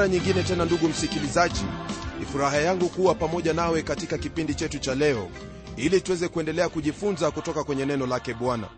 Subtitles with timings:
[0.00, 1.64] mara nyingine tena ndugu msikilizaji
[2.20, 5.30] ni furaha yangu kuwa pamoja nawe katika kipindi chetu cha leo
[5.76, 8.68] ili tuweze kuendelea kujifunza kutoka kwenye neno lake bwana.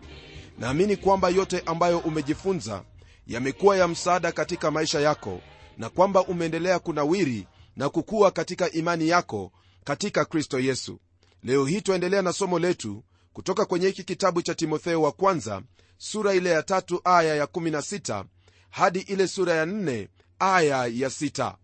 [0.59, 2.83] Naamini kwamba yote ambayo umejifunza
[3.27, 5.41] yamekuwa ya msaada katika maisha yako
[5.77, 9.51] na kwamba umeendelea kunawiri na kukua katika imani yako
[9.83, 10.99] katika kristo yesu.
[11.43, 15.61] Leo hii twaendelea na somo letu kutoka kwenye hiki kitabu cha timotheo wa kwanza
[15.97, 18.23] sura ile ya tatu aya ya 16
[18.69, 20.07] hadi ile sura ya 4
[20.39, 21.57] aya ya sita.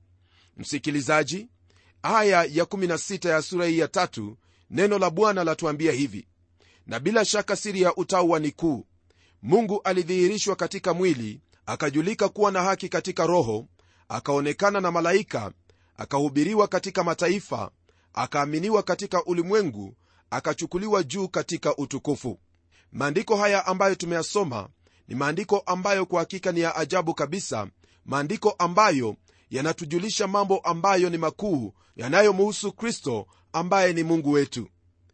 [0.57, 1.47] msikilizaji
[2.03, 4.37] aya ya 16 ya sura hii ya tatu
[4.69, 6.27] neno la bwana latuambia hivi.
[6.87, 8.85] Na bila shaka siri ya utauwa ni kuu.
[9.41, 13.67] Mungu alidhihirishwa katika mwili akajulika kuwa na haki katika roho
[14.09, 15.51] akaonekana na malaika
[15.97, 17.71] akahubiriwa katika mataifa
[18.13, 19.95] akaaminiwa katika ulimwengu
[20.29, 22.39] akachukuliwa juu katika utukufu.
[22.91, 24.69] Maandiko haya ambayo tumeyasoma
[25.07, 27.67] ni maandiko ambayo kwa hakika ni ya ajabu kabisa
[28.09, 29.15] maandiko ambayo
[29.49, 34.67] yanatujulisha mambo ambayo ni makuu yanayomhusu kristo ambaye ni mungu wetu.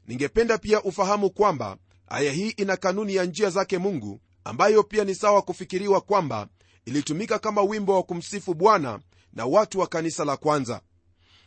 [0.07, 5.15] Ningependa pia ufahamu kwamba aya hii ina kanuni ya njia zake mungu ambayo pia ni
[5.15, 6.47] sawa kufikiriwa kwamba
[6.85, 8.99] ilitumika kama wimbo wa kumsifu bwana
[9.33, 10.81] na watu wa kanisa la kwanza.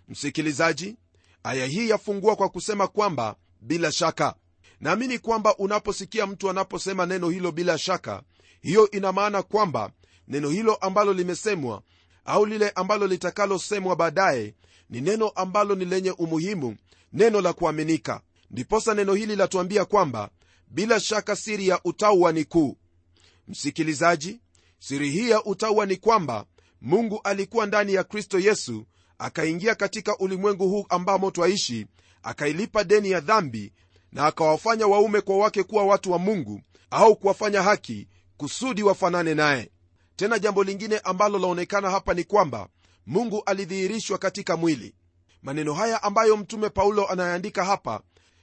[0.09, 0.97] Msikilizaji
[1.43, 4.35] aya hii yafungua kwa kusema kwamba bila shaka.
[4.81, 8.23] Naamini kwamba unaposikia mtu anaposema neno hilo bila shaka
[8.61, 9.91] hiyo ina maana kwamba
[10.29, 11.83] neno hilo ambalo limesemwa
[12.25, 14.55] au lile ambalo litakalosemwa baadaye
[14.91, 16.77] ni neno ambalo ni lenye umuhimu
[17.13, 18.21] neno la kuaminika.
[18.51, 20.31] Ndiposa neno hili latuambia kwamba
[20.69, 22.77] bila shaka siri ya utauwa ni kuu.
[23.49, 24.41] Msikilizaji
[24.79, 26.45] siri hii ya utauwa ni kwamba
[26.81, 28.87] mungu alikuwa ndani ya kristo yesu
[29.19, 31.87] akaingia katika ulimwengu huu ambamo twaishi
[32.23, 33.73] akailipa deni ya dhambi
[34.13, 36.61] na akawafanya waume kwa wake kuwa watu wa mungu
[36.91, 39.71] au kuwafanya haki kusudi wafanane naye
[40.19, 42.69] tena jambo lingine ambalo laonekana hapa ni kwamba
[43.07, 44.95] mungu alidhihirishwa katika mwili.
[45.43, 48.01] Maneno haya ambayo mtume paulo anayeandika hapa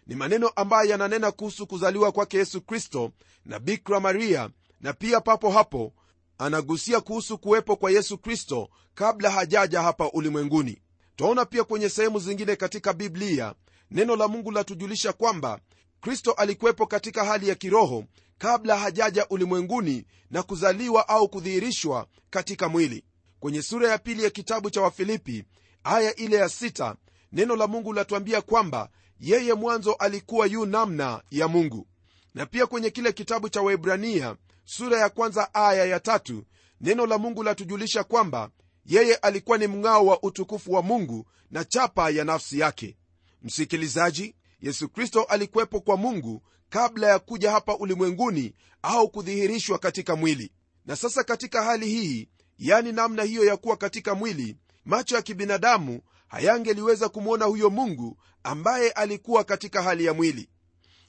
[0.08, 3.12] ni maneno ambayo yananena kuhusu kuzaliwa kwake yesu kristo
[3.46, 4.50] na bikra maria
[4.82, 5.94] na pia papo hapo
[6.38, 10.82] anagusia kuhusu kuwepo kwa yesu kristo kabla hajaja hapa ulimwenguni.
[11.16, 13.54] Twaona pia kwenye sehemu zingine katika biblia
[13.92, 15.60] neno la mungu latujulisha kwamba
[16.02, 18.04] kristo alikuwepo katika hali ya kiroho
[18.38, 23.04] kabla hajaja ulimwenguni na kuzaliwa au kudhihirishwa katika mwili.
[23.40, 25.44] Kwenye sura ya pili ya kitabu cha wafilipi
[25.84, 26.96] aya ile ya sita,
[27.32, 31.88] neno la mungu latuambia kwamba yeye mwanzo alikuwa yu namna ya mungu.
[32.34, 34.36] Na pia kwenye kile kitabu cha waibrania
[34.66, 36.44] sura ya kwanza aya ya tatu,
[36.82, 38.50] neno la mungu latujulisha kwamba
[38.86, 42.98] yeye alikuwa ni mng'ao wa utukufu wa mungu na chapa ya nafsi yake.
[43.44, 46.42] Msikilizaji yesu kristo alikuwepo kwa mungu
[46.76, 50.52] kabla ya kuja hapa ulimwenguni au kudhihirishwa katika mwili.
[50.86, 56.02] Na sasa katika hali hii yani namna hiyo ya kuwa katika mwili macho ya kibinadamu
[56.28, 60.50] hayangeliweza kumwona huyo mungu ambaye alikuwa katika hali ya mwili.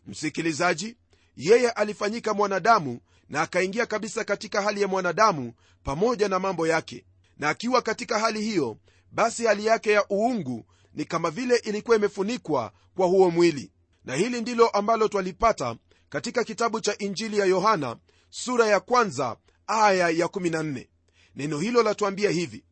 [0.07, 0.97] Msikilizaji
[1.37, 5.53] yeye alifanyika mwanadamu na akaingia kabisa katika hali ya mwanadamu
[5.85, 7.05] pamoja na mambo yake.
[7.39, 8.77] Na akiwa katika hali hiyo
[9.13, 13.71] basi hali yake ya uungu ni kama vile ilikuwa imefunikwa kwa huo mwili
[14.07, 15.77] na hili ndilo ambalo twalipata
[16.09, 17.97] katika kitabu cha injili ya yohana
[18.31, 19.37] sura ya kwanza
[19.67, 20.87] aya ya 14
[21.37, 22.65] neno hilo latuambia hivi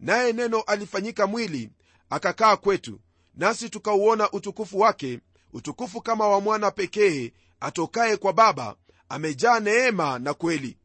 [0.00, 1.70] naye neno alifanyika mwili
[2.10, 3.00] akakaa kwetu
[3.34, 5.20] nasi tukauona utukufu wake
[5.52, 8.76] utukufu kama wa mwana pekee atokaye kwa baba
[9.08, 10.76] amejaa neema na kweli.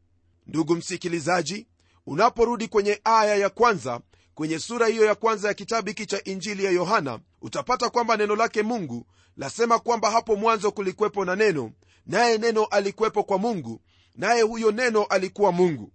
[0.46, 1.66] Ndugu msikilizaji
[2.06, 4.00] unaporudi kwenye aya ya kwanza
[4.34, 8.36] kwenye sura hiyo ya kwanza ya kitabu hiki cha injili ya yohana utapata kwamba neno
[8.36, 11.72] lake mungu lasema kwamba hapo mwanzo kulikuwepo na neno
[12.06, 13.80] naye neno alikuwepo kwa mungu
[14.14, 15.92] naye huyo neno alikuwa mungu.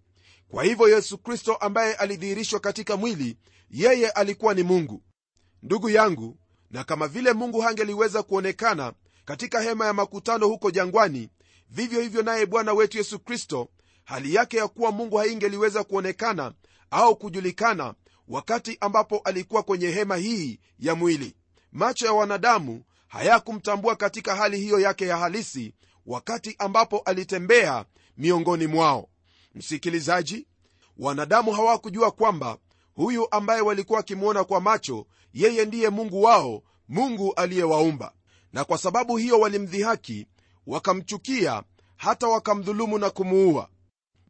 [0.50, 3.38] Kwa hivyo yesu kristo ambaye alidhihirishwa katika mwili
[3.70, 5.04] yeye alikuwa ni mungu.
[5.64, 6.38] Ndugu yangu
[6.72, 8.94] na kama vile mungu hangeliweza kuonekana
[9.26, 11.30] katika hema ya makutano huko jangwani
[11.70, 13.70] vivyo hivyo naye bwana wetu yesu kristo
[14.04, 16.54] hali yake ya kuwa mungu haingeliweza kuonekana
[16.92, 17.94] au kujulikana
[18.28, 21.36] wakati ambapo alikuwa kwenye hema hii ya mwili.
[21.72, 25.74] Macho ya wanadamu hayakumtambua katika hali hiyo yake ya halisi
[26.06, 27.86] wakati ambapo alitembea
[28.18, 29.10] miongoni mwao.
[29.56, 30.48] Msikilizaji
[30.98, 32.58] wanadamu hawakujua kwamba
[32.94, 38.14] huyu ambaye walikuwa wakimwona kwa macho yeye ndiye mungu wao mungu aliyewaumba.
[38.54, 40.28] Na kwa sababu hiyo walimdhihaki
[40.68, 41.64] wakamchukia
[41.98, 43.70] hata wakamdhulumu na kumuua.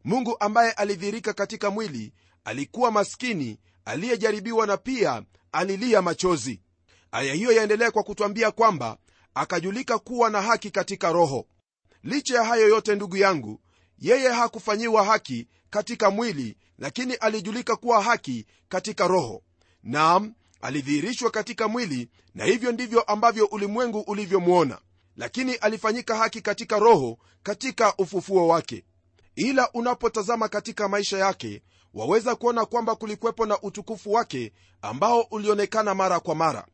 [0.04, 2.12] Mungu ambaye alidhirika katika mwili
[2.44, 6.60] alikuwa maskini aliyejaribiwa na pia alilia machozi
[7.12, 8.96] aya hiyo yaendelea kwa kutwambia kwamba
[9.34, 11.46] akajulika kuwa na haki katika roho.
[12.02, 13.60] Licha ya hayo yote ndugu yangu
[13.98, 19.42] yeye hakufanyiwa haki katika mwili lakini alijulika kuwa haki katika roho.
[19.82, 24.78] Naam alidhihirishwa katika mwili na hivyo ndivyo ambavyo ulimwengu ulivyomwona.
[25.16, 28.84] Lakini alifanyika haki katika roho katika ufufuo wake.
[29.36, 31.62] Ila unapotazama katika maisha yake
[31.94, 36.66] waweza kuona kwamba kulikuwepo na utukufu wake ambao ulionekana mara kwa mara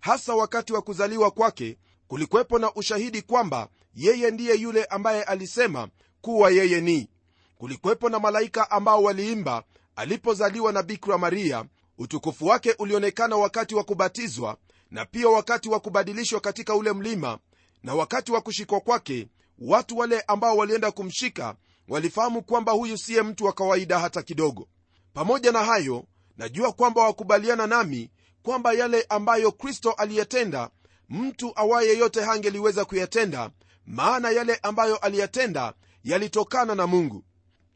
[0.00, 5.88] hasa wakati wa kuzaliwa kwake kulikuwepo na ushahidi kwamba yeye ndiye yule ambaye alisema
[6.20, 7.08] kuwa yeye ni.
[7.58, 9.62] Kulikuwepo na malaika ambao waliimba
[9.96, 11.64] alipozaliwa na bikra maria
[11.98, 14.56] utukufu wake ulionekana wakati wa kubatizwa
[14.90, 17.38] na pia wakati wa kubadilishwa katika ule mlima
[17.82, 21.54] na wakati wa kushikwa kwake watu wale ambao walienda kumshika
[21.88, 24.68] walifahamu kwamba huyu siye mtu wa kawaida hata kidogo.
[25.12, 26.04] Pamoja na hayo
[26.36, 28.10] najua kwamba wakubaliana nami
[28.42, 30.70] kwamba yale ambayo kristo aliyetenda
[31.08, 33.50] mtu awaye yeyote hangeliweza kuyatenda
[33.86, 37.24] maana yale ambayo aliyatenda yalitokana na mungu.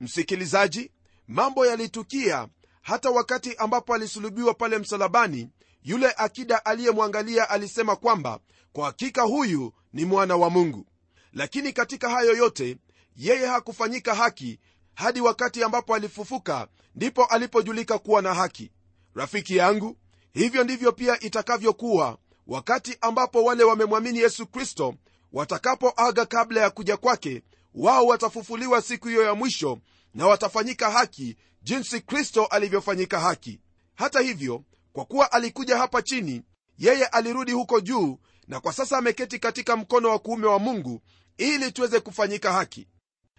[0.00, 0.90] Msikilizaji
[1.28, 2.48] mambo yalitukia
[2.82, 5.48] hata wakati ambapo alisulubiwa pale msalabani
[5.82, 8.40] yule akida aliyemwangalia alisema kwamba
[8.72, 10.86] kwa hakika huyu ni mwana wa mungu.
[11.32, 12.76] Lakini katika hayo yote
[13.16, 14.60] yeye hakufanyika haki
[14.94, 18.70] hadi wakati ambapo alifufuka ndipo alipojulika kuwa na haki.
[19.14, 19.96] Rafiki yangu
[20.34, 24.94] hivyo ndivyo pia itakavyokuwa wakati ambapo wale wamemwamini yesu kristo
[25.32, 27.42] watakapoaga kabla ya kuja kwake
[27.74, 29.78] wao watafufuliwa siku hiyo ya mwisho
[30.14, 33.60] na watafanyika haki jinsi kristo alivyofanyika haki.
[33.94, 36.42] Hata hivyo kwa kuwa alikuja hapa chini
[36.78, 41.00] yeye alirudi huko juu na kwa sasa ameketi katika mkono wa kuume wa mungu
[41.38, 42.88] ili tuweze kufanyika haki.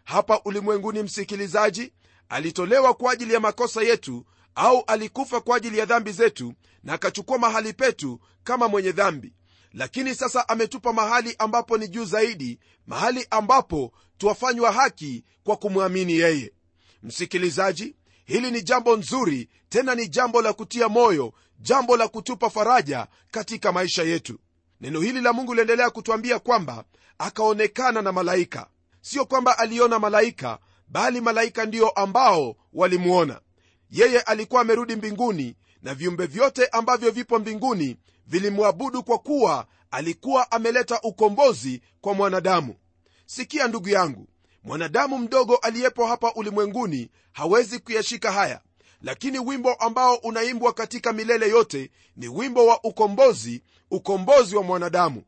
[0.04, 1.94] Hapa ulimwenguni msikilizaji
[2.30, 6.54] alitolewa kwa ajili ya makosa yetu au alikufa kwa ajili ya dhambi zetu
[6.84, 9.34] na akachukua mahali petu kama mwenye dhambi.
[9.74, 16.54] Lakini sasa ametupa mahali ambapo ni juu zaidi mahali ambapo twafanywa haki kwa kumwamini yeye.
[17.04, 23.08] Msikilizaji hili ni jambo nzuri tena ni jambo la kutia moyo jambo la kutupa faraja
[23.31, 24.40] katika maisha yetu.
[24.81, 26.84] Neno hili la mungu liendelea kutwambia kwamba
[27.18, 28.68] akaonekana na malaika.
[29.01, 33.42] Sio kwamba aliona malaika bali malaika ndio ambao walimwona
[33.96, 37.98] yeye alikuwa amerudi mbinguni na viumbe vyote ambavyo vipo mbinguni
[38.28, 42.76] vilimwabudu kwa kuwa alikuwa ameleta ukombozi kwa mwanadamu.
[43.26, 44.28] Sikia ndugu yangu
[44.64, 48.62] mwanadamu mdogo aliyepo hapa ulimwenguni hawezi kuyashika haya
[49.02, 53.62] lakini wimbo ambao unaimbwa katika milele yote ni wimbo wa ukombozi
[53.92, 55.24] ukombozi wa mwanadamu.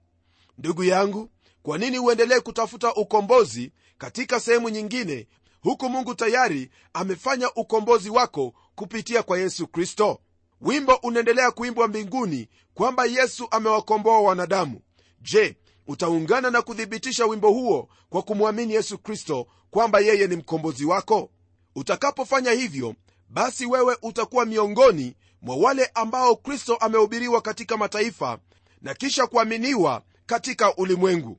[0.57, 1.29] Ndugu yangu
[1.63, 5.27] kwa nini uendelee kutafuta ukombozi katika sehemu nyingine
[5.67, 10.19] huku mungu tayari amefanya ukombozi wako kupitia kwa yesu kristo?
[10.61, 14.81] Wimbo unaendelea kuimbwa mbinguni kwamba yesu amewakomboa wanadamu.
[15.21, 21.29] Je utaungana na kuthibitisha wimbo huo kwa kumwamini yesu kristo kwamba yeye ni mkombozi wako?
[21.75, 22.95] Utakapofanya hivyo
[23.29, 28.39] basi wewe utakuwa miongoni mwa wale ambao kristo amehubiriwa katika mataifa
[28.81, 31.37] na kisha kuaminiwa katika ulimwengu.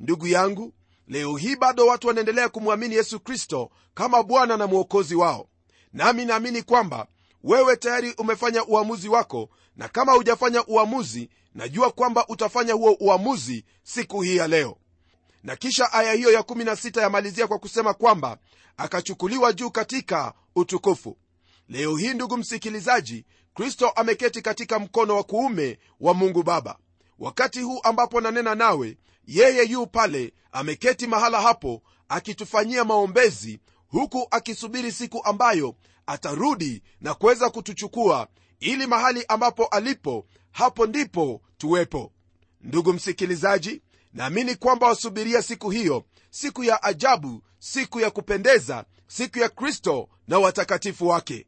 [0.00, 0.72] Ndugu yangu
[1.08, 5.48] leo hii bado watu wanaendelea kumwamini yesu kristo kama bwana na mwokozi wao.
[5.92, 7.06] Nami naamini kwamba
[7.44, 14.22] wewe tayari umefanya uamuzi wako na kama hujafanya uamuzi najua kwamba utafanya huo uamuzi siku
[14.22, 14.76] hii ya leo.
[15.42, 18.38] Na kisha aya hiyo ya 16 yamalizia kwa kusema kwamba
[18.76, 21.16] akachukuliwa juu katika utukufu.
[21.68, 26.78] Leo hii ndugu msikilizaji kristo ameketi katika mkono wa kuume wa mungu baba.
[27.18, 28.96] Wakati huu ambapo nanena nawe
[29.26, 35.74] yeye yu pale ameketi mahala hapo akitufanyia maombezi huku akisubiri siku ambayo
[36.06, 38.28] atarudi na kuweza kutuchukua
[38.60, 42.12] ili mahali ambapo alipo hapo ndipo tuwepo.
[42.60, 49.48] Ndugu msikilizaji naamini kwamba wasubiria siku hiyo siku ya ajabu siku ya kupendeza siku ya
[49.48, 51.46] kristo na watakatifu wake.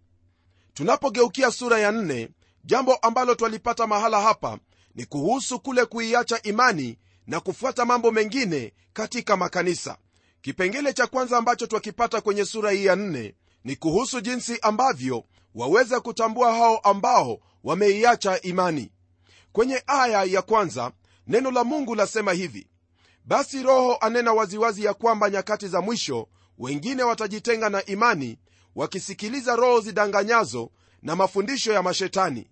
[0.74, 2.28] Tunapogeukia sura ya nne
[2.64, 4.58] jambo ambalo twalipata mahala hapa
[4.94, 9.98] ni kuhusu kule kuiacha imani na kufuata mambo mengine katika makanisa.
[10.40, 16.00] Kipengele cha kwanza ambacho twakipata kwenye sura hii ya nne ni kuhusu jinsi ambavyo waweza
[16.00, 18.92] kutambua hao ambao wameiacha imani.
[19.52, 20.92] Kwenye aya ya kwanza
[21.26, 22.66] neno la mungu lasema hivi
[23.24, 26.28] basi roho anena waziwazi ya kwamba nyakati za mwisho
[26.58, 28.38] wengine watajitenga na imani
[28.74, 30.70] wakisikiliza roho zidanganyazo
[31.02, 32.50] na mafundisho ya mashetani.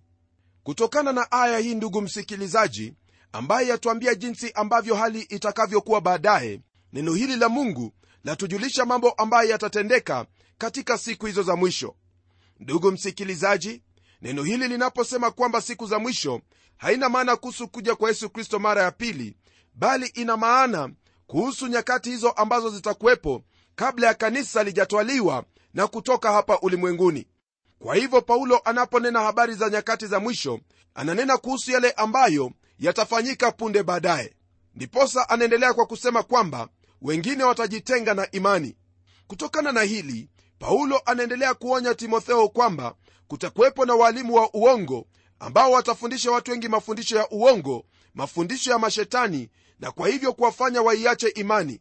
[0.63, 2.93] Kutokana na aya hii ndugu msikilizaji
[3.35, 6.61] ambaye yatuambia jinsi ambavyo hali itakavyokuwa baadaye.
[6.93, 10.25] Neno hili la mungu latujulisha mambo ambayo yatatendeka
[10.57, 11.95] katika siku hizo za mwisho.
[12.59, 13.81] Ndugu msikilizaji
[14.21, 16.41] neno hili linaposema kwamba siku za mwisho
[16.77, 19.35] haina maana kuhusu kuja kwa yesu kristo mara ya pili
[19.73, 20.89] bali ina maana
[21.27, 23.43] kuhusu nyakati hizo ambazo zitakuwepo
[23.75, 27.27] kabla ya kanisa lijatwaliwa na kutoka hapa ulimwenguni.
[27.79, 30.59] Kwa hivyo paulo anaponena habari za nyakati za mwisho
[30.93, 34.33] ananena kuhusu yale ambayo yatafanyika punde baadaye.
[34.75, 36.67] Ndiposa anaendelea kwa kusema kwamba
[37.01, 38.75] wengine watajitenga na imani.
[39.27, 40.29] Kutokana na hili
[40.59, 42.95] paulo anaendelea kuonya timotheo kwamba
[43.27, 45.07] kutakuwepo na waalimu wa uongo
[45.39, 51.27] ambao watafundisha watu wengi mafundisho ya uongo mafundisho ya mashetani na kwa hivyo kuwafanya waiache
[51.27, 51.79] imani.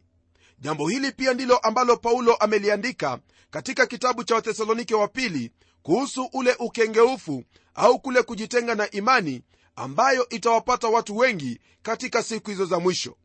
[0.58, 3.18] Jambo hili pia ndilo ambalo paulo ameliandika
[3.50, 5.50] katika kitabu cha wathesalonike wa pili
[5.82, 9.42] kuhusu ule ukengeufu au kule kujitenga na imani
[9.76, 13.16] ambayo itawapata watu wengi katika siku hizo za mwisho.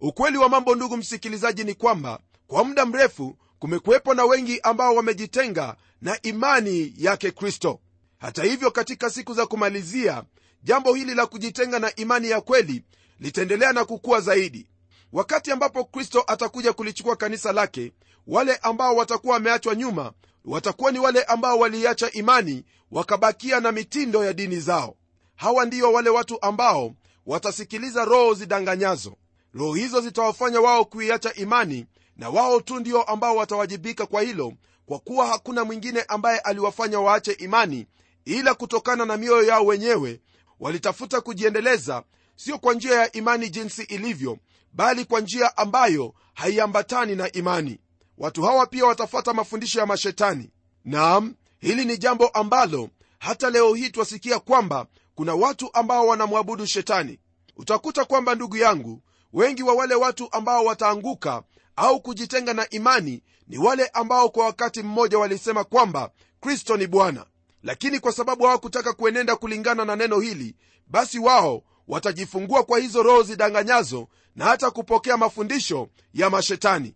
[0.00, 5.76] Ukweli wa mambo ndugu msikilizaji ni kwamba kwa muda mrefu kumekuwepo na wengi ambao wamejitenga
[6.00, 7.80] na imani yake kristo.
[8.18, 10.24] Hata hivyo katika siku za kumalizia
[10.62, 12.84] jambo hili la kujitenga na imani ya kweli
[13.20, 14.66] litaendelea na kukua zaidi.
[15.12, 17.92] Wakati ambapo kristo atakuja kulichukua kanisa lake
[18.26, 20.12] wale ambao watakuwa wameachwa nyuma
[20.44, 24.96] watakuwa ni wale ambao waliacha imani wakabakia na mitindo ya dini zao
[25.36, 26.94] hawa ndio wale watu ambao
[27.26, 29.16] watasikiliza roho zidanganyazo.
[29.54, 34.52] Roho hizo zitawafanya wao kuiacha imani na wao tu ndio ambao watawajibika kwa hilo
[34.86, 37.86] kwa kuwa hakuna mwingine ambaye aliwafanya waache imani
[38.24, 40.20] ila kutokana na mioyo yao wenyewe
[40.60, 42.02] walitafuta kujiendeleza
[42.36, 44.38] sio kwa njia ya imani jinsi ilivyo
[44.72, 47.78] bali kwa njia ambayo haiambatani na imani.
[48.18, 50.50] Watu hawa pia watafata mafundisho ya mashetani.
[50.84, 52.88] Naam hili ni jambo ambalo
[53.18, 57.18] hata leo hii twasikia kwamba kuna watu ambao wanamwabudu shetani.
[57.56, 61.42] Utakuta kwamba ndugu yangu wengi wa wale watu ambao wataanguka
[61.76, 67.26] au kujitenga na imani ni wale ambao kwa wakati mmoja walisema kwamba kristo ni bwana.
[67.62, 70.54] Lakini kwa sababu hawakutaka kuenenda kulingana na neno hili
[70.86, 76.94] basi wao watajifungua kwa hizo roho zidanganyazo na hata kupokea mafundisho ya mashetani.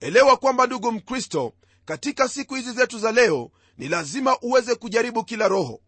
[0.00, 1.52] Elewa kwamba ndugu mkristo
[1.84, 5.80] katika siku hizi zetu za leo ni lazima uweze kujaribu kila roho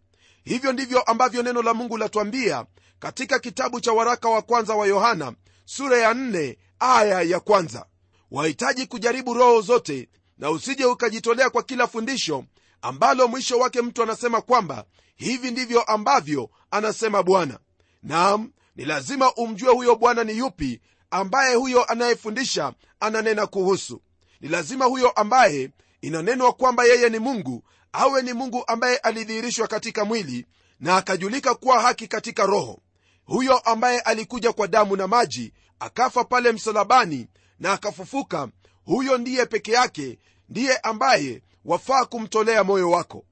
[0.47, 2.67] hivyo ndivyo ambavyo neno la mungu latwambia
[2.99, 5.33] katika kitabu cha waraka wa kwanza wa yohana
[5.65, 7.87] sura ya nne, aya ya kwanza.
[8.31, 12.45] Wahitaji kujaribu roho zote na usije ukajitolea kwa kila fundisho
[12.83, 14.85] ambalo mwisho wake mtu anasema kwamba
[15.17, 17.59] hivi ndivyo ambavyo anasema bwana.
[18.03, 24.03] Naam ni lazima umjue huyo bwana ni yupi ambaye huyo anayefundisha ananena kuhusu.
[24.41, 27.63] Ni lazima huyo ambaye inanenwa kwamba yeye ni mungu
[27.97, 30.47] awe ni mungu ambaye alidhihirishwa katika mwili
[30.81, 32.81] na akajulika kuwa haki katika roho.
[33.25, 37.27] Huyo ambaye alikuja kwa damu na maji akafa pale msalabani
[37.59, 38.49] na akafufuka
[38.85, 43.25] huyo ndiye peke yake ndiye ambaye wafaa kumtolea moyo wako.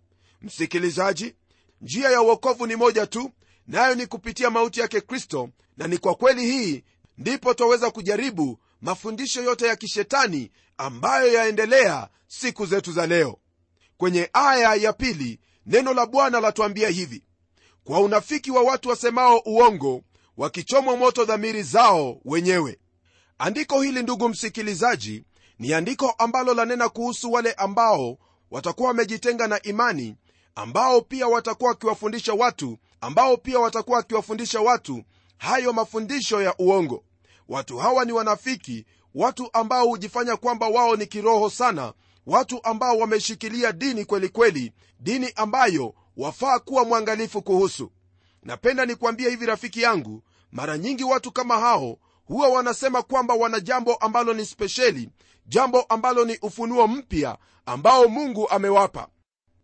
[0.43, 1.35] Msikilizaji
[1.81, 3.31] njia ya uokovu ni moja tu
[3.67, 6.85] nayo ni kupitia mauti yake kristo na ni kwa kweli hii
[7.19, 13.39] ndipo twaweza kujaribu mafundisho yote ya kishetani ambayo yaendelea siku zetu za leo
[13.97, 17.23] kwenye aya ya pili neno la bwana latuambia hivi.
[17.85, 20.03] Kwa unafiki wa watu wasemao uongo
[20.37, 22.79] wakichomwa moto dhamiri zao wenyewe.
[23.39, 25.25] Andiko hili ndugu msikilizaji
[25.59, 28.19] ni andiko ambalo lanena kuhusu wale ambao
[28.51, 30.17] watakuwa wamejitenga na imani
[30.55, 35.03] ambao pia watakuwa wakiwafundisha watu ambao pia watakuwa wakiwafundisha watu
[35.39, 37.05] hayo mafundisho ya uongo.
[37.49, 41.93] Watu hawa ni wanafiki watu ambao hujifanya kwamba wao ni kiroho sana
[42.27, 47.91] watu ambao wameshikilia dini kweli kweli dini ambayo wafaa kuwa mwangalifu kuhusu.
[48.43, 53.95] Napenda nikuambia hivi rafiki yangu mara nyingi watu kama hao huwa wanasema kwamba wana jambo
[53.95, 55.09] ambalo ni spesheli
[55.47, 59.09] jambo ambalo ni ufunuo mpya ambao mungu amewapa.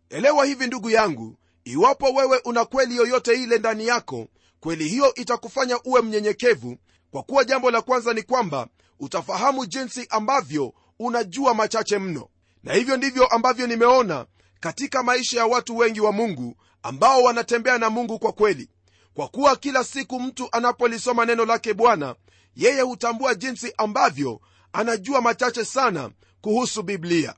[0.09, 4.27] Elewa hivi ndugu yangu iwapo wewe una kweli yoyote ile ndani yako
[4.59, 6.77] kweli hiyo itakufanya uwe mnyenyekevu
[7.11, 8.67] kwa kuwa jambo la kwanza ni kwamba
[8.99, 12.27] utafahamu jinsi ambavyo unajua machache mno
[12.63, 14.25] na hivyo ndivyo ambavyo nimeona
[14.59, 18.69] katika maisha ya watu wengi wa mungu ambao wanatembea na mungu kwa kweli.
[19.13, 22.15] Kwa kuwa kila siku mtu anapolisoma neno lake bwana
[22.55, 24.41] yeye hutambua jinsi ambavyo
[24.73, 26.09] anajua machache sana
[26.41, 27.33] kuhusu biblia.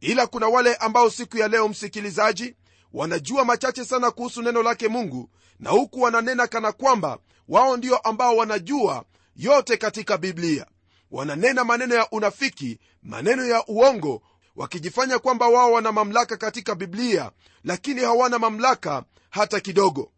[0.00, 2.56] Ila kuna wale ambao siku ya leo msikilizaji
[2.92, 8.36] wanajua machache sana kuhusu neno lake mungu na huku wananena kana kwamba wao ndio ambao
[8.36, 9.04] wanajua
[9.36, 10.66] yote katika biblia.
[11.10, 14.22] Wananena maneno ya unafiki maneno ya uongo
[14.56, 17.30] wakijifanya kwamba wao wana mamlaka katika biblia
[17.64, 20.12] lakini hawana mamlaka hata kidogo.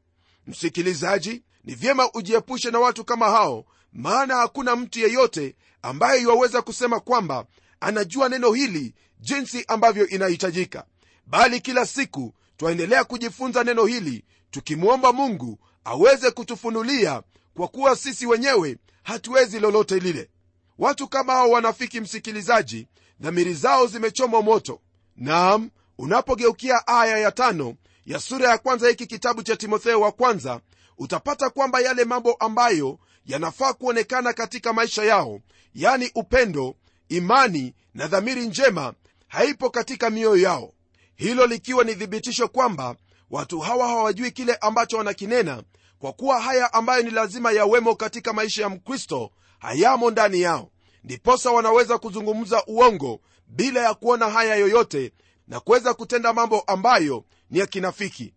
[0.47, 7.01] Msikilizaji ni vyema ujiepushe na watu kama hao maana hakuna mtu yeyote ambaye iwaweza kusema
[7.01, 7.47] kwamba
[7.81, 10.85] anajua neno hili jinsi ambavyo inahitajika.
[11.27, 17.23] Bali kila siku twaendelea kujifunza neno hili tukimwomba mungu aweze kutufunulia
[17.57, 20.31] kwa kuwa sisi wenyewe hatuwezi lolote lile.
[20.79, 22.87] Watu kama hao wanafiki msikilizaji
[23.21, 24.81] dhamiri zao zimechomwa moto.
[25.17, 27.75] Naam unapogeukia aya ya tano
[28.07, 30.61] ya sura ya kwanza hiki kitabu cha timotheo wa kwanza
[30.99, 35.41] utapata kwamba yale mambo ambayo yanafaa kuonekana katika maisha yao
[35.75, 36.75] yani upendo
[37.09, 38.95] imani na dhamiri njema
[39.29, 40.73] haipo katika mioyo yao.
[41.17, 42.97] Hilo likiwa ni thibitisho kwamba
[43.31, 45.63] watu hawa hawajui kile ambacho wanakinena
[45.99, 50.71] kwa kuwa haya ambayo ni lazima yawemo katika maisha ya mkristo hayamo ndani yao
[51.05, 55.13] ndiposa wanaweza kuzungumza uongo bila ya kuona haya yoyote
[55.49, 58.35] na kuweza kutenda mambo ambayo ni ya kinafiki.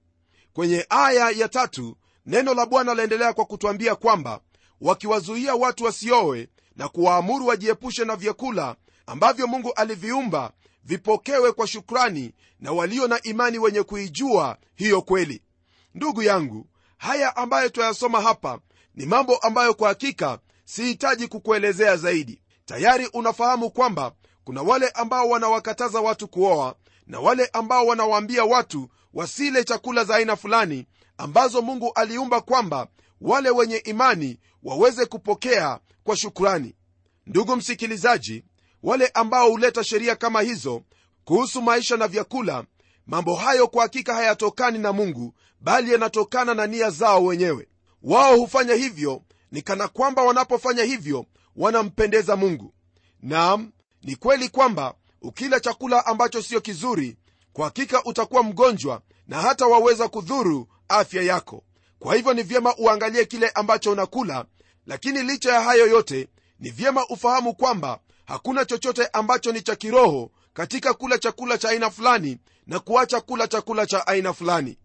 [0.54, 4.40] Kwenye aya ya tatu neno la bwana laendelea kwa kutwambia kwamba
[4.82, 12.72] wakiwazuia watu wasiowe na kuwaamuru wajiepushe na vyakula ambavyo mungu aliviumba vipokewe kwa shukrani na
[12.72, 15.42] walio na imani wenye kuijua hiyo kweli.
[15.96, 18.60] Ndugu yangu haya ambayo twayasoma hapa
[18.96, 24.12] ni mambo ambayo kwa hakika sihitaji kukuelezea zaidi tayari unafahamu kwamba
[24.44, 26.76] kuna wale ambao wanawakataza watu kuoa
[27.08, 30.86] na wale ambao wanawaambia watu wasile chakula za aina fulani
[31.18, 32.88] ambazo mungu aliumba kwamba
[33.22, 36.76] wale wenye imani waweze kupokea kwa shukrani
[37.28, 38.44] ndugu msikilizaji
[38.84, 40.82] wale ambao huleta sheria kama hizo
[41.26, 42.64] kuhusu maisha na vyakula
[43.06, 47.68] mambo hayo kwa hakika hayatokani na mungu bali yanatokana na nia zao wenyewe.
[48.04, 49.22] Wao hufanya hivyo
[49.52, 51.26] ni kana kwamba wanapofanya hivyo
[51.58, 52.74] wanampendeza mungu.
[53.22, 53.72] Nam
[54.04, 57.18] ni kweli kwamba ukila chakula ambacho sio kizuri
[57.54, 61.64] kwa hakika utakuwa mgonjwa na hata waweza kudhuru afya yako.
[62.00, 64.46] Kwa hivyo ni vyema uangalie kile ambacho unakula
[64.86, 66.28] lakini licha ya hayo yote
[66.60, 71.90] ni vyema ufahamu kwamba hakuna chochote ambacho ni cha kiroho katika kula chakula cha aina
[71.90, 74.78] fulani na kuacha kula chakula cha aina fulani.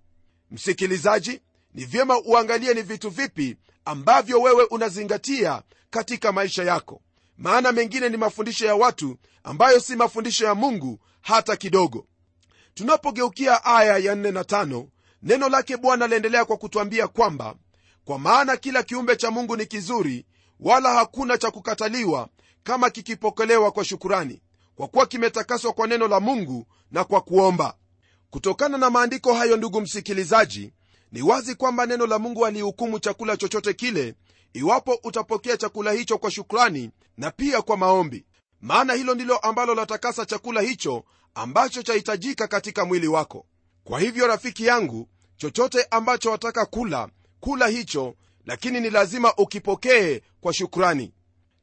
[0.51, 1.41] Msikilizaji
[1.75, 7.03] ni vyema uangalie ni vitu vipi ambavyo wewe unazingatia katika maisha yako.
[7.39, 12.07] Maana mengine ni mafundisho ya watu ambayo si mafundisho ya mungu hata kidogo.
[12.75, 14.87] Tunapogeukia aya ya 4 na 5
[15.23, 17.55] neno lake bwana laendelea kwa kutwambia kwamba
[18.05, 20.27] kwa maana kila kiumbe cha mungu ni kizuri
[20.61, 22.29] wala hakuna cha kukataliwa
[22.63, 24.43] kama kikipokelewa kwa shukurani
[24.75, 27.75] kwa kuwa kimetakaswa kwa neno la mungu na kwa kuomba.
[28.31, 30.73] Kutokana na maandiko hayo ndugu msikilizaji
[31.13, 34.15] ni wazi kwamba neno la mungu alihukumu chakula chochote kile
[34.53, 38.27] iwapo utapokea chakula hicho kwa shukrani na pia kwa maombi.
[38.61, 43.47] Maana hilo ndilo ambalo latakasa chakula hicho ambacho chahitajika katika mwili wako.
[43.85, 47.09] Kwa hivyo rafiki yangu chochote ambacho wataka kula
[47.41, 48.15] kula hicho
[48.47, 51.13] lakini ni lazima ukipokee kwa shukrani.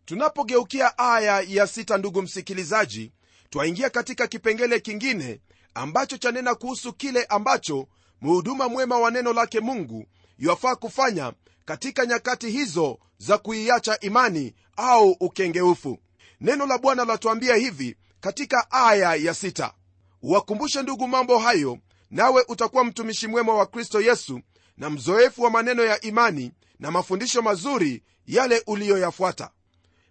[0.06, 3.12] Tunapogeukia aya ya sita ndugu msikilizaji
[3.50, 5.42] twaingia katika kipengele kingine
[5.74, 7.88] ambacho chanena kuhusu kile ambacho
[8.22, 10.06] mhuduma mwema wa neno lake mungu
[10.38, 11.34] yuwafaa kufanya
[11.70, 15.98] katika nyakati hizo za kuiacha imani au ukengeufu.
[16.42, 19.74] Neno la bwana latuambia hivi katika aya ya sita.
[20.22, 21.78] Uwakumbushe ndugu mambo hayo
[22.12, 24.42] nawe utakuwa mtumishi mwema wa kristo yesu
[24.78, 29.50] na mzoefu wa maneno ya imani na mafundisho mazuri yale uliyoyafuata.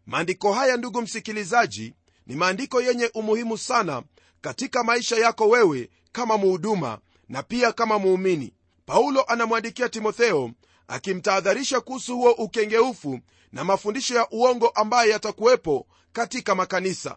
[0.07, 1.95] Maandiko haya ndugu msikilizaji
[2.27, 4.03] ni maandiko yenye umuhimu sana
[4.41, 8.55] katika maisha yako wewe kama muhuduma na pia kama muumini.
[8.87, 10.51] Paulo anamwandikia timotheo
[10.89, 13.21] akimtahadharisha kuhusu huo ukengeufu
[13.53, 17.17] na mafundisho ya uongo ambayo yatakuwepo katika makanisa.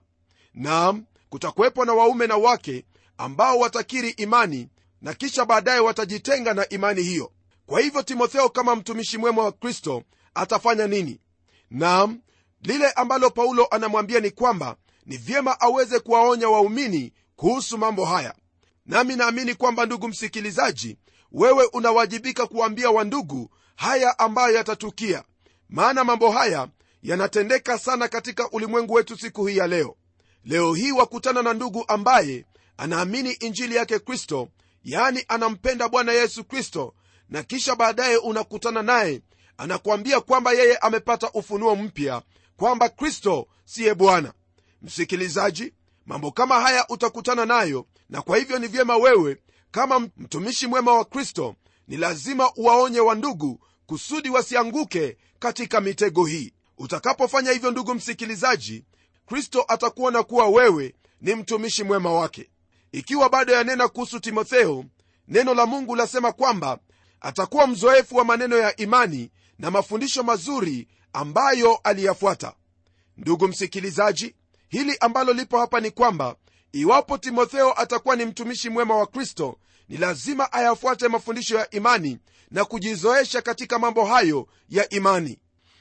[0.54, 2.86] Naam kutakuwepo na waume na wake
[3.18, 4.70] ambao watakiri imani
[5.02, 7.32] na kisha baadaye watajitenga na imani hiyo.
[7.66, 10.04] Kwa hivyo timotheo kama mtumishi mwema wa kristo
[10.34, 11.20] atafanya nini?
[11.70, 12.20] Naam
[12.62, 18.36] lile ambalo paulo anamwambia ni kwamba ni vyema aweze kuwaonya waumini kuhusu mambo haya.
[18.86, 20.98] Nami naamini kwamba ndugu msikilizaji
[21.32, 23.50] wewe unawajibika kuwaambia wandugu
[23.82, 25.24] haya ambayo yatatukia.
[25.70, 26.68] Maana mambo haya
[27.04, 29.96] yanatendeka sana katika ulimwengu wetu siku hii ya leo.
[30.46, 32.46] Leo hii wakutana na ndugu ambaye
[32.78, 34.48] anaamini injili yake kristo
[34.84, 36.94] yaani anampenda bwana yesu kristo
[37.30, 39.22] na kisha baadaye unakutana naye
[39.58, 42.22] anakuambia kwamba yeye amepata ufunuo mpya
[42.58, 44.34] kwamba kristo siye bwana.
[44.82, 45.74] Msikilizaji
[46.06, 49.38] mambo kama haya utakutana nayo na kwa hivyo ni vyema wewe
[49.72, 51.56] kama mtumishi mwema wa kristo
[51.88, 53.60] ni lazima uwaonye wa ndugu
[53.92, 56.54] kusudi wasianguke katika mitego hii.
[56.78, 58.84] Utakapofanya hivyo ndugu msikilizaji
[59.26, 62.50] kristo atakuona kuwa wewe ni mtumishi mwema wake.
[62.92, 64.86] Ikiwa bado yanena kuhusu timotheo
[65.28, 66.80] neno la mungu lasema kwamba
[67.22, 72.54] atakuwa mzoefu wa maneno ya imani na mafundisho mazuri ambayo aliyafuata.
[73.18, 74.36] Ndugu msikilizaji
[74.70, 76.36] hili ambalo lipo hapa ni kwamba
[76.72, 79.58] iwapo timotheo atakuwa ni mtumishi mwema wa kristo
[79.92, 82.18] ni lazima ayafuate mafundisho ya imani
[82.52, 85.40] na kujizoesha katika mambo hayo ya imani.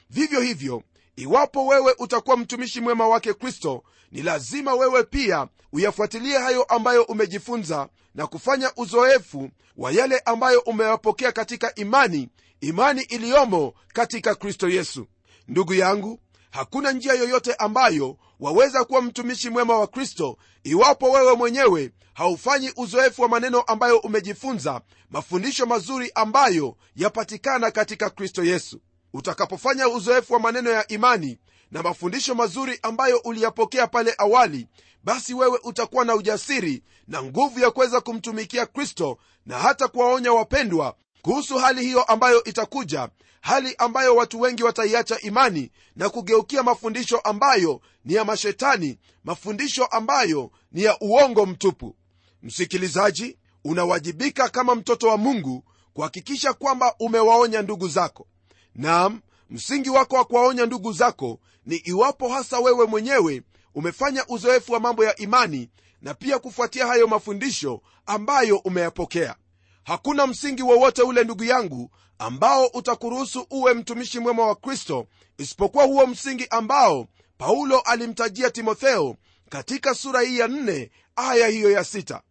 [0.09, 0.83] Vivyo hivyo
[1.15, 7.89] iwapo wewe utakuwa mtumishi mwema wake kristo ni lazima wewe pia uyafuatilie hayo ambayo umejifunza
[8.15, 12.29] na kufanya uzoefu wa yale ambayo umeyapokea katika imani
[12.61, 15.07] imani iliyomo katika kristo yesu.
[15.47, 16.19] Ndugu yangu
[16.49, 23.21] hakuna njia yoyote ambayo waweza kuwa mtumishi mwema wa kristo iwapo wewe mwenyewe haufanyi uzoefu
[23.21, 28.81] wa maneno ambayo umejifunza mafundisho mazuri ambayo yapatikana katika kristo yesu.
[29.13, 31.39] Utakapofanya uzoefu wa maneno ya imani
[31.71, 34.67] na mafundisho mazuri ambayo uliyapokea pale awali
[35.03, 40.95] basi wewe utakuwa na ujasiri na nguvu ya kuweza kumtumikia kristo na hata kuwaonya wapendwa
[41.21, 43.09] kuhusu hali hiyo ambayo itakuja
[43.41, 50.51] hali ambayo watu wengi wataiacha imani na kugeukia mafundisho ambayo ni ya mashetani mafundisho ambayo
[50.71, 51.95] ni ya uongo mtupu.
[52.43, 58.27] Msikilizaji unawajibika kama mtoto wa mungu kuhakikisha kwamba umewaonya ndugu zako.
[58.75, 63.41] Nam msingi wako wa kuwaonya ndugu zako ni iwapo hasa wewe mwenyewe
[63.75, 65.69] umefanya uzoefu wa mambo ya imani
[66.01, 69.35] na pia kufuatia hayo mafundisho ambayo umeyapokea
[69.83, 76.07] hakuna msingi wowote ule ndugu yangu ambao utakuruhusu uwe mtumishi mwema wa kristo isipokuwa huo
[76.07, 79.15] msingi ambao paulo alimtajia timotheo
[79.49, 82.21] katika sura hii ya nne aya hiyo ya sita.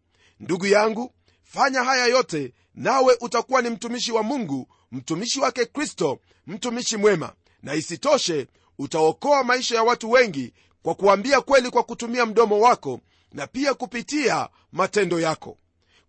[0.40, 6.96] Ndugu yangu fanya haya yote nawe utakuwa ni mtumishi wa mungu mtumishi wake kristo mtumishi
[6.96, 7.32] mwema.
[7.62, 8.46] Na isitoshe
[8.78, 13.00] utaokoa maisha ya watu wengi kwa kuambia kweli kwa kutumia mdomo wako
[13.32, 15.56] na pia kupitia matendo yako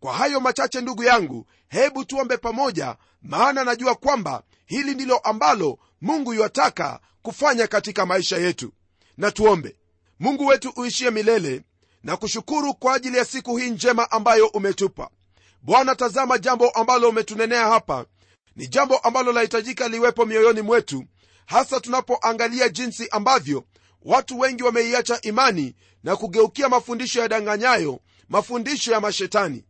[0.02, 6.34] kwa hayo machache ndugu yangu hebu tuombe pamoja maana najua kwamba hili ndilo ambalo mungu
[6.34, 8.74] yuataka kufanya katika maisha yetu.
[9.18, 9.76] Na tuombe.
[10.20, 11.62] Mungu wetu uishie milele
[12.04, 15.10] na kushukuru kwa ajili ya siku hii njema ambayo umetupa.
[15.62, 18.06] Bwana tazama jambo ambalo umetunenea hapa.
[18.56, 21.06] Ni jambo ambalo lahitajika liwepo mioyoni mwetu
[21.46, 23.64] hasa tunapoangalia jinsi ambavyo
[24.02, 29.64] watu wengi wameiacha imani na kugeukia mafundisho ya danganyayo mafundisho ya mashetani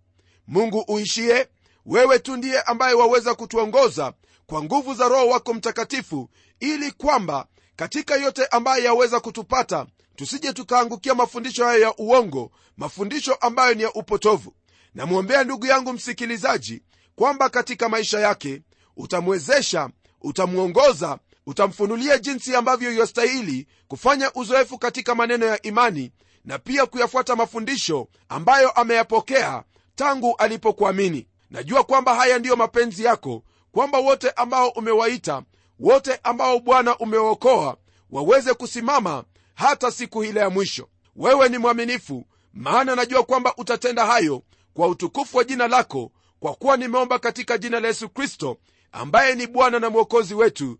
[0.51, 1.47] mungu uishie
[1.85, 4.13] wewe tu ndiye ambaye waweza kutuongoza
[4.45, 9.85] kwa nguvu za roho wako mtakatifu ili kwamba katika yote ambaye yaweza kutupata
[10.15, 14.53] tusije tukaangukia mafundisho hayo ya uongo mafundisho ambayo ni ya upotovu.
[14.95, 16.81] Namwombea ndugu yangu msikilizaji
[17.15, 18.61] kwamba katika maisha yake
[18.97, 19.89] utamwezesha
[20.21, 26.11] utamwongoza utamfunulia jinsi ambavyo yastahili kufanya uzoefu katika maneno ya imani
[26.45, 29.63] na pia kuyafuata mafundisho ambayo ameyapokea
[30.01, 31.27] tangu alipokuamini.
[31.49, 35.43] Najua kwamba haya ndiyo mapenzi yako kwamba wote ambao umewaita
[35.79, 37.77] wote ambao bwana umewaokoa
[38.11, 40.87] waweze kusimama hata siku ile ya mwisho.
[41.15, 46.77] Wewe ni mwaminifu maana najua kwamba utatenda hayo kwa utukufu wa jina lako kwa kuwa
[46.77, 48.57] nimeomba katika jina la yesu kristo
[48.91, 50.77] ambaye ni bwana na mwokozi wetu.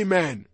[0.00, 0.44] Amen.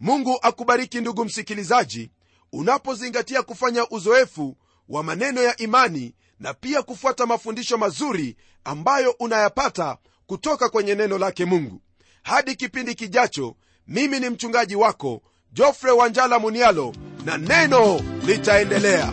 [0.00, 2.10] Mungu akubariki ndugu msikilizaji.
[2.52, 4.56] Unapozingatia kufanya uzoefu
[4.88, 11.44] wa maneno ya imani na pia kufuata mafundisho mazuri ambayo unayapata kutoka kwenye neno lake
[11.44, 11.80] mungu.
[12.22, 13.56] Hadi kipindi kijacho
[13.88, 16.94] mimi ni mchungaji wako jofre wanjala munialo
[17.24, 19.12] na neno litaendelea